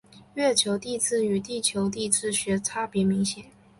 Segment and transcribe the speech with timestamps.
[0.33, 3.45] 月球地质与地球地质学差别明显。